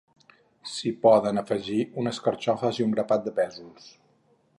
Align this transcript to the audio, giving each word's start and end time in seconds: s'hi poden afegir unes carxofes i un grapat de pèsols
s'hi 0.75 0.93
poden 1.03 1.41
afegir 1.41 1.77
unes 2.05 2.21
carxofes 2.29 2.81
i 2.81 2.87
un 2.87 2.95
grapat 2.97 3.29
de 3.29 3.35
pèsols 3.41 3.93